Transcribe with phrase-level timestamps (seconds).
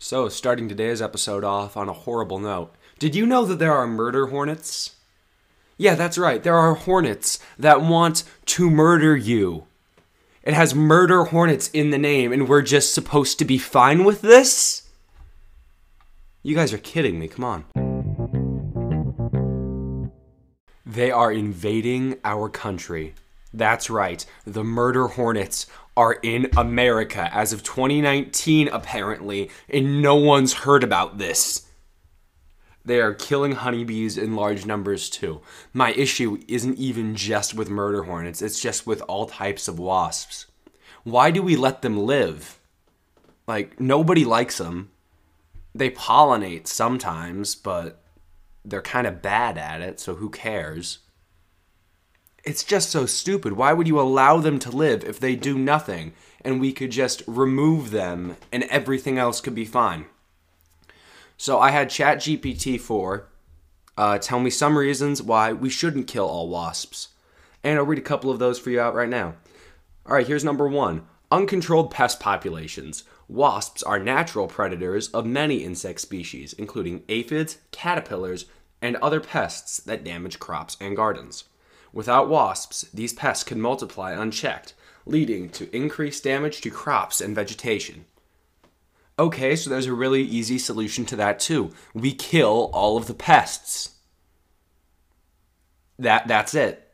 [0.00, 3.84] So, starting today's episode off on a horrible note, did you know that there are
[3.84, 4.94] murder hornets?
[5.76, 6.40] Yeah, that's right.
[6.40, 9.64] There are hornets that want to murder you.
[10.44, 14.20] It has murder hornets in the name, and we're just supposed to be fine with
[14.20, 14.88] this?
[16.44, 17.26] You guys are kidding me.
[17.26, 17.64] Come on.
[20.86, 23.14] They are invading our country.
[23.52, 24.24] That's right.
[24.46, 25.66] The murder hornets
[25.96, 31.66] are in America as of 2019, apparently, and no one's heard about this.
[32.84, 35.40] They are killing honeybees in large numbers too.
[35.72, 40.46] My issue isn't even just with murder hornets, it's just with all types of wasps.
[41.04, 42.58] Why do we let them live?
[43.46, 44.90] Like, nobody likes them.
[45.74, 48.02] They pollinate sometimes, but
[48.64, 50.98] they're kind of bad at it, so who cares?
[52.44, 53.54] It's just so stupid.
[53.54, 57.22] Why would you allow them to live if they do nothing and we could just
[57.26, 60.06] remove them and everything else could be fine?
[61.36, 63.28] So I had ChatGPT 4
[63.96, 67.08] uh, tell me some reasons why we shouldn't kill all wasps.
[67.64, 69.34] And I'll read a couple of those for you out right now.
[70.06, 73.04] All right, here's number one uncontrolled pest populations.
[73.28, 78.46] Wasps are natural predators of many insect species, including aphids, caterpillars,
[78.80, 81.44] and other pests that damage crops and gardens.
[81.92, 84.74] Without wasps, these pests can multiply unchecked,
[85.06, 88.04] leading to increased damage to crops and vegetation.
[89.18, 91.72] Okay, so there's a really easy solution to that too.
[91.92, 93.96] We kill all of the pests.
[95.98, 96.84] That that's it.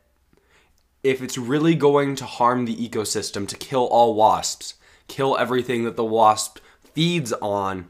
[1.03, 4.73] If it's really going to harm the ecosystem to kill all wasps,
[5.07, 6.57] kill everything that the wasp
[6.95, 7.89] feeds on,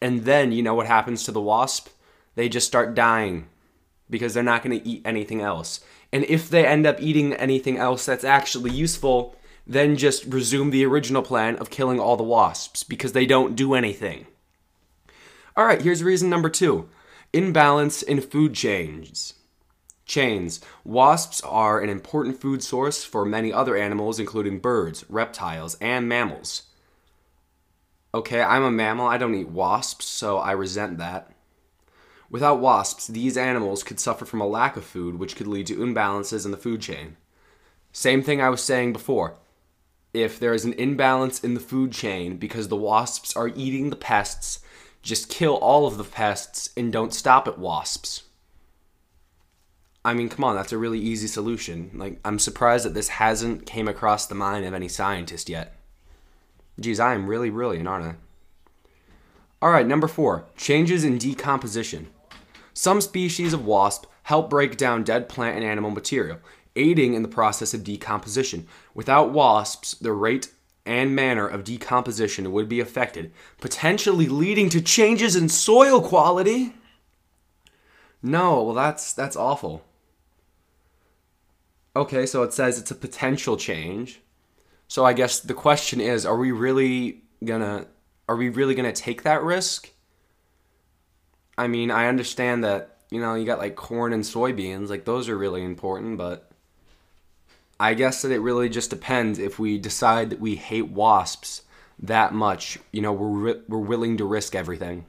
[0.00, 1.88] and then you know what happens to the wasp?
[2.36, 3.48] They just start dying
[4.08, 5.80] because they're not going to eat anything else.
[6.12, 10.84] And if they end up eating anything else that's actually useful, then just resume the
[10.84, 14.26] original plan of killing all the wasps because they don't do anything.
[15.56, 16.88] All right, here's reason number two
[17.32, 19.34] imbalance in food chains.
[20.06, 20.60] Chains.
[20.84, 26.62] Wasps are an important food source for many other animals, including birds, reptiles, and mammals.
[28.14, 29.08] Okay, I'm a mammal.
[29.08, 31.32] I don't eat wasps, so I resent that.
[32.30, 35.76] Without wasps, these animals could suffer from a lack of food, which could lead to
[35.76, 37.16] imbalances in the food chain.
[37.92, 39.36] Same thing I was saying before
[40.16, 43.96] if there is an imbalance in the food chain because the wasps are eating the
[43.96, 44.60] pests,
[45.02, 48.22] just kill all of the pests and don't stop at wasps.
[50.04, 51.90] I mean, come on, that's a really easy solution.
[51.94, 55.76] Like, I'm surprised that this hasn't came across the mind of any scientist yet.
[56.78, 58.14] Geez, I am really brilliant, aren't I?
[59.60, 62.08] All right, number four changes in decomposition.
[62.76, 66.40] Some species of wasp help break down dead plant and animal material,
[66.76, 68.66] aiding in the process of decomposition.
[68.92, 70.52] Without wasps, the rate
[70.84, 73.32] and manner of decomposition would be affected,
[73.62, 76.74] potentially leading to changes in soil quality.
[78.22, 79.82] No, well that's that's awful.
[81.96, 84.20] Okay, so it says it's a potential change.
[84.86, 87.86] So I guess the question is, are we really gonna
[88.28, 89.92] are we really gonna take that risk?
[91.58, 95.28] I mean, I understand that, you know, you got like corn and soybeans, like those
[95.28, 96.50] are really important, but
[97.78, 101.62] I guess that it really just depends if we decide that we hate wasps
[102.00, 105.06] that much, you know, we're we're willing to risk everything.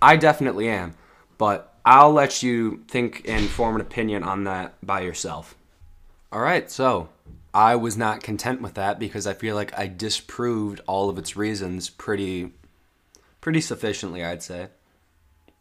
[0.00, 0.94] I definitely am,
[1.36, 5.56] but I'll let you think and form an opinion on that by yourself.
[6.30, 7.08] All right, so
[7.54, 11.36] I was not content with that because I feel like I disproved all of its
[11.36, 12.52] reasons pretty
[13.40, 14.68] pretty sufficiently, I'd say.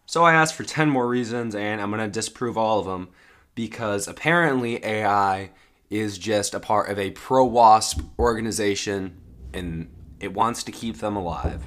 [0.10, 3.10] So I asked for 10 more reasons and I'm going to disprove all of them
[3.56, 5.52] because apparently AI
[5.90, 9.18] is just a part of a pro WASP organization
[9.54, 11.66] and it wants to keep them alive.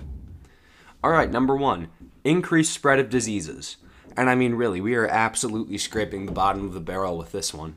[1.05, 1.89] All right, number one
[2.25, 3.77] increased spread of diseases.
[4.17, 7.53] And I mean, really, we are absolutely scraping the bottom of the barrel with this
[7.53, 7.77] one.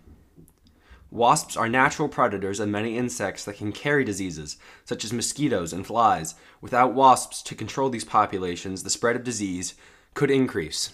[1.11, 5.85] Wasps are natural predators of many insects that can carry diseases, such as mosquitoes and
[5.85, 6.35] flies.
[6.61, 9.75] Without wasps to control these populations, the spread of disease
[10.13, 10.91] could increase.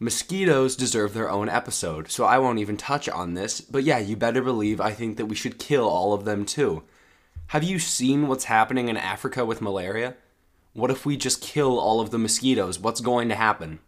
[0.00, 4.16] Mosquitoes deserve their own episode, so I won't even touch on this, but yeah, you
[4.16, 6.84] better believe I think that we should kill all of them too.
[7.48, 10.14] Have you seen what's happening in Africa with malaria?
[10.72, 12.78] What if we just kill all of the mosquitoes?
[12.78, 13.80] What's going to happen?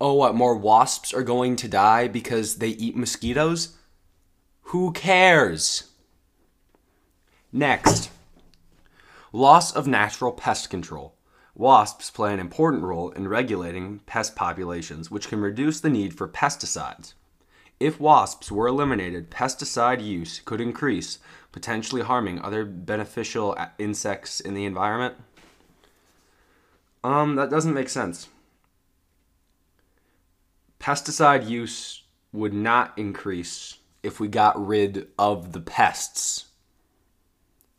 [0.00, 3.76] Oh, what, more wasps are going to die because they eat mosquitoes?
[4.64, 5.90] Who cares?
[7.52, 8.10] Next,
[9.32, 11.14] loss of natural pest control.
[11.54, 16.28] Wasps play an important role in regulating pest populations, which can reduce the need for
[16.28, 17.14] pesticides.
[17.80, 21.18] If wasps were eliminated, pesticide use could increase,
[21.50, 25.14] potentially harming other beneficial insects in the environment.
[27.02, 28.28] Um, that doesn't make sense.
[30.78, 36.46] Pesticide use would not increase if we got rid of the pests.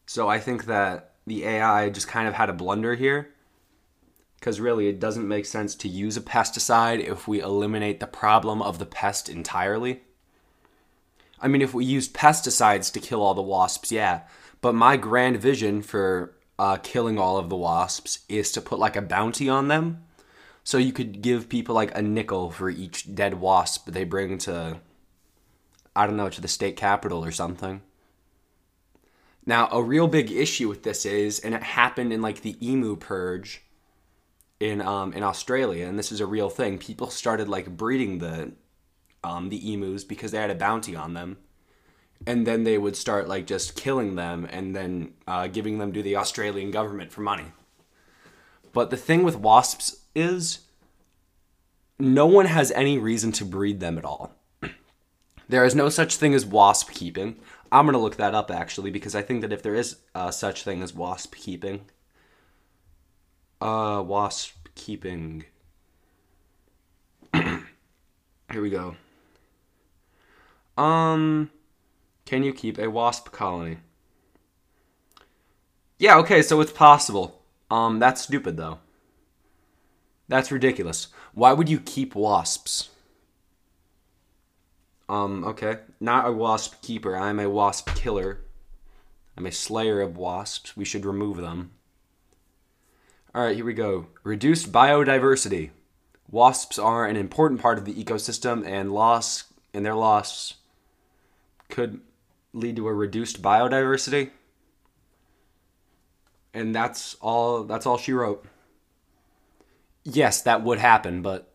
[0.05, 3.29] So I think that the AI just kind of had a blunder here.
[4.41, 8.59] Because really, it doesn't make sense to use a pesticide if we eliminate the problem
[8.59, 10.01] of the pest entirely.
[11.39, 14.21] I mean, if we used pesticides to kill all the wasps, yeah.
[14.59, 18.95] But my grand vision for uh, killing all of the wasps is to put like
[18.95, 20.05] a bounty on them.
[20.63, 24.79] So you could give people like a nickel for each dead wasp they bring to,
[25.95, 27.81] I don't know, to the state capitol or something.
[29.45, 32.95] Now, a real big issue with this is, and it happened in like the emu
[32.95, 33.61] purge
[34.61, 36.77] in um, in Australia, and this is a real thing.
[36.77, 38.53] People started like breeding the
[39.23, 41.37] um, the emus because they had a bounty on them
[42.25, 46.03] and then they would start like just killing them and then uh, giving them to
[46.03, 47.45] the Australian government for money.
[48.73, 50.59] But the thing with wasps is
[51.99, 54.33] no one has any reason to breed them at all.
[55.49, 57.37] There is no such thing as wasp keeping.
[57.73, 60.63] I'm to look that up actually because I think that if there is uh, such
[60.63, 61.81] thing as wasp keeping,
[63.61, 65.45] uh, wasp keeping.
[67.33, 68.95] Here we go.
[70.77, 71.51] Um,
[72.25, 73.77] can you keep a wasp colony?
[75.99, 77.43] Yeah, okay, so it's possible.
[77.69, 78.79] Um, that's stupid though.
[80.27, 81.07] That's ridiculous.
[81.33, 82.89] Why would you keep wasps?
[85.11, 85.79] Um, okay.
[85.99, 87.17] Not a wasp keeper.
[87.17, 88.39] I'm a wasp killer.
[89.37, 90.77] I'm a slayer of wasps.
[90.77, 91.71] We should remove them.
[93.33, 94.07] Alright, here we go.
[94.23, 95.69] Reduced biodiversity.
[96.29, 100.55] Wasps are an important part of the ecosystem and loss and their loss
[101.69, 102.01] could
[102.51, 104.31] lead to a reduced biodiversity.
[106.53, 108.45] And that's all that's all she wrote.
[110.03, 111.53] Yes, that would happen, but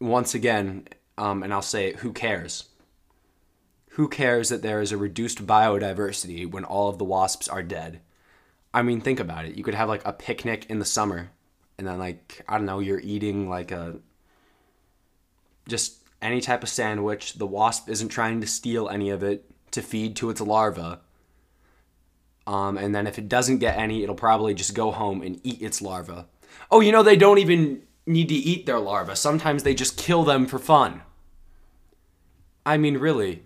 [0.00, 0.86] once again,
[1.18, 2.68] um, and I'll say it, who cares?
[3.94, 8.00] Who cares that there is a reduced biodiversity when all of the wasps are dead?
[8.72, 9.56] I mean, think about it.
[9.56, 11.30] You could have like a picnic in the summer,
[11.78, 13.96] and then like I don't know, you're eating like a
[15.68, 17.34] just any type of sandwich.
[17.34, 21.00] The wasp isn't trying to steal any of it to feed to its larva.
[22.46, 25.62] Um, and then if it doesn't get any, it'll probably just go home and eat
[25.62, 26.26] its larva.
[26.70, 29.14] Oh, you know, they don't even need to eat their larva.
[29.14, 31.02] Sometimes they just kill them for fun.
[32.66, 33.44] I mean, really,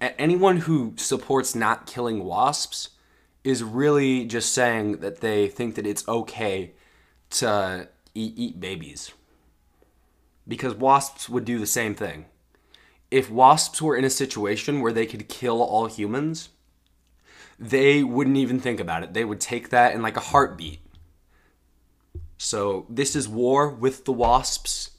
[0.00, 2.90] anyone who supports not killing wasps
[3.48, 6.72] is really just saying that they think that it's okay
[7.30, 9.12] to eat, eat babies.
[10.46, 12.26] Because wasps would do the same thing
[13.10, 16.50] if wasps were in a situation where they could kill all humans,
[17.58, 19.14] they wouldn't even think about it.
[19.14, 20.80] They would take that in like a heartbeat.
[22.36, 24.90] So, this is war with the wasps.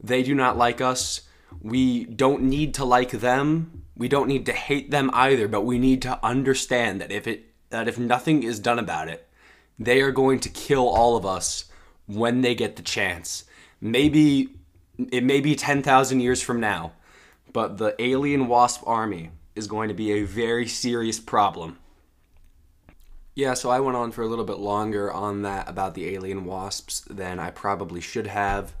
[0.00, 1.22] They do not like us.
[1.60, 3.82] We don't need to like them.
[3.96, 7.46] We don't need to hate them either, but we need to understand that if it
[7.70, 9.28] that if nothing is done about it,
[9.78, 11.64] they are going to kill all of us
[12.06, 13.44] when they get the chance.
[13.80, 14.50] Maybe
[15.10, 16.92] it may be 10,000 years from now
[17.56, 21.78] but the alien wasp army is going to be a very serious problem.
[23.34, 26.44] Yeah, so I went on for a little bit longer on that about the alien
[26.44, 28.74] wasps than I probably should have.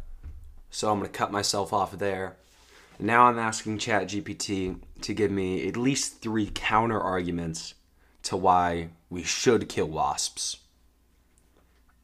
[0.68, 2.36] So I'm going to cut myself off there.
[2.98, 7.72] Now I'm asking ChatGPT to give me at least three counter arguments
[8.26, 10.58] to why we should kill wasps.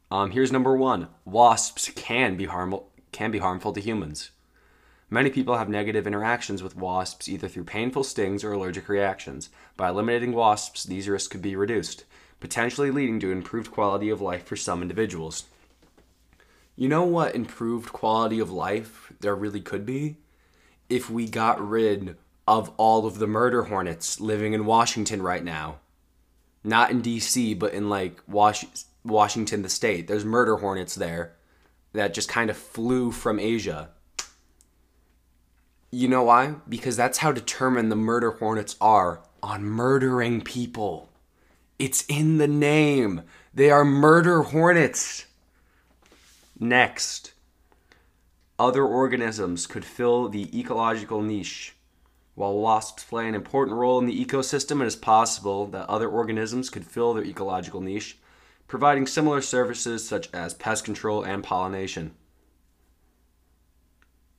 [0.09, 4.31] Um, here's number one: wasps can be harmful can be harmful to humans.
[5.09, 9.49] Many people have negative interactions with wasps either through painful stings or allergic reactions.
[9.77, 12.05] By eliminating wasps, these risks could be reduced,
[12.39, 15.43] potentially leading to improved quality of life for some individuals.
[16.75, 20.17] You know what improved quality of life there really could be?
[20.89, 25.79] If we got rid of all of the murder hornets living in Washington right now.
[26.63, 30.07] Not in DC, but in like Was- Washington, the state.
[30.07, 31.33] There's murder hornets there
[31.93, 33.89] that just kind of flew from Asia
[35.93, 36.55] you know why?
[36.67, 41.09] Because that's how determined the murder hornets are on murdering people.
[41.77, 43.21] It's in the name.
[43.53, 45.27] They are murder hornets.
[46.59, 47.33] Next,
[48.57, 51.75] other organisms could fill the ecological niche.
[52.35, 56.69] While wasps play an important role in the ecosystem, it is possible that other organisms
[56.69, 58.17] could fill their ecological niche,
[58.67, 62.15] providing similar services such as pest control and pollination.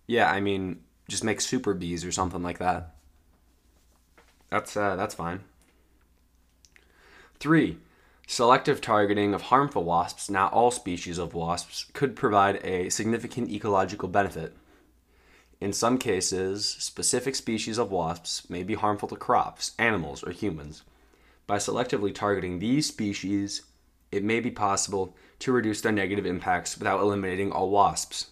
[0.06, 2.94] Yeah, I mean, just make super bees or something like that.
[4.50, 5.40] That's uh, that's fine.
[7.38, 7.78] Three,
[8.26, 14.08] Selective targeting of harmful wasps, not all species of wasps, could provide a significant ecological
[14.08, 14.56] benefit.
[15.64, 20.82] In some cases, specific species of wasps may be harmful to crops, animals, or humans.
[21.46, 23.62] By selectively targeting these species,
[24.12, 28.26] it may be possible to reduce their negative impacts without eliminating all wasps.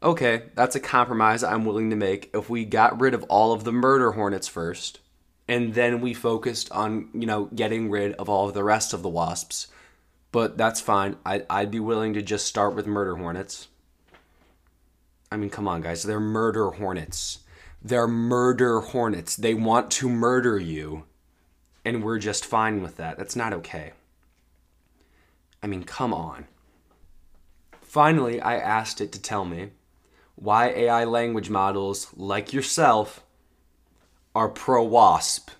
[0.00, 3.64] Okay, that's a compromise I'm willing to make if we got rid of all of
[3.64, 5.00] the murder hornets first,
[5.48, 9.02] and then we focused on, you know, getting rid of all of the rest of
[9.02, 9.66] the wasps.
[10.30, 11.16] But that's fine.
[11.26, 13.66] I, I'd be willing to just start with murder hornets.
[15.34, 16.04] I mean, come on, guys.
[16.04, 17.40] They're murder hornets.
[17.82, 19.34] They're murder hornets.
[19.34, 21.06] They want to murder you.
[21.84, 23.18] And we're just fine with that.
[23.18, 23.94] That's not okay.
[25.60, 26.46] I mean, come on.
[27.82, 29.70] Finally, I asked it to tell me
[30.36, 33.24] why AI language models like yourself
[34.36, 35.50] are pro WASP.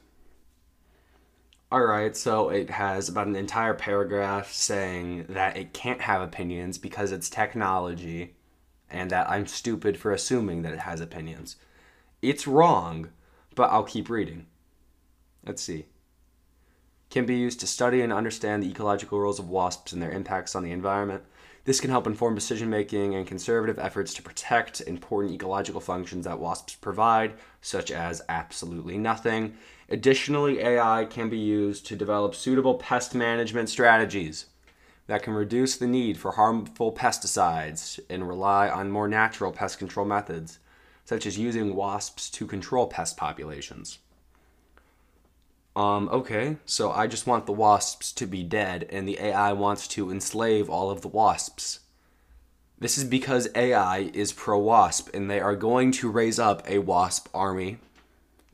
[1.73, 7.11] Alright, so it has about an entire paragraph saying that it can't have opinions because
[7.11, 8.37] it's technology
[8.95, 11.57] and that I'm stupid for assuming that it has opinions.
[12.23, 13.11] It's wrong,
[13.55, 14.47] but I'll keep reading.
[15.45, 15.87] Let's see.
[17.11, 20.55] Can be used to study and understand the ecological roles of wasps and their impacts
[20.55, 21.25] on the environment.
[21.65, 26.39] This can help inform decision making and conservative efforts to protect important ecological functions that
[26.39, 29.57] wasps provide, such as absolutely nothing.
[29.89, 34.47] Additionally, AI can be used to develop suitable pest management strategies
[35.07, 40.07] that can reduce the need for harmful pesticides and rely on more natural pest control
[40.07, 40.59] methods,
[41.05, 43.99] such as using wasps to control pest populations.
[45.77, 49.89] Um, okay, so I just want the wasps to be dead, and the AI wants
[49.89, 51.81] to enslave all of the wasps.
[52.79, 56.79] This is because AI is pro wasp, and they are going to raise up a
[56.79, 57.79] wasp army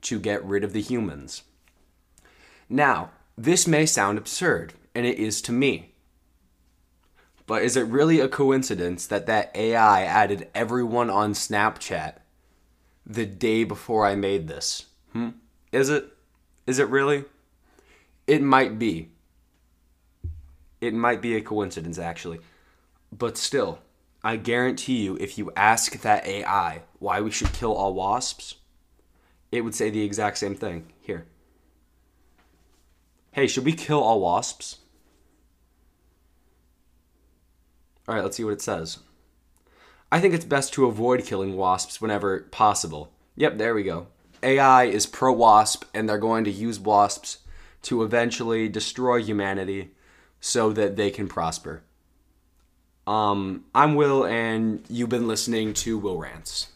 [0.02, 1.42] to get rid of the humans.
[2.68, 5.92] Now, this may sound absurd, and it is to me.
[7.50, 12.18] But is it really a coincidence that that AI added everyone on Snapchat
[13.04, 14.86] the day before I made this?
[15.12, 15.30] Hmm?
[15.72, 16.16] Is it?
[16.68, 17.24] Is it really?
[18.28, 19.08] It might be.
[20.80, 22.38] It might be a coincidence, actually.
[23.10, 23.80] But still,
[24.22, 28.54] I guarantee you, if you ask that AI why we should kill all wasps,
[29.50, 30.92] it would say the exact same thing.
[31.00, 31.26] Here.
[33.32, 34.76] Hey, should we kill all wasps?
[38.10, 38.98] All right, let's see what it says.
[40.10, 43.12] I think it's best to avoid killing wasps whenever possible.
[43.36, 44.08] Yep, there we go.
[44.42, 47.38] AI is pro wasp, and they're going to use wasps
[47.82, 49.92] to eventually destroy humanity
[50.40, 51.84] so that they can prosper.
[53.06, 56.72] Um, I'm Will, and you've been listening to Will Rants.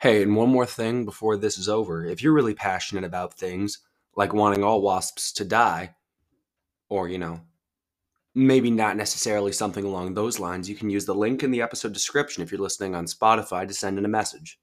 [0.00, 2.04] Hey, and one more thing before this is over.
[2.04, 3.78] If you're really passionate about things
[4.14, 5.94] like wanting all wasps to die,
[6.90, 7.40] or, you know,
[8.34, 11.92] maybe not necessarily something along those lines, you can use the link in the episode
[11.92, 14.58] description if you're listening on Spotify to send in a message.